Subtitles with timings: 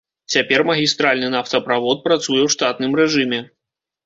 [0.35, 3.41] Цяпер магістральны нафтаправод працуе ў штатным рэжыме.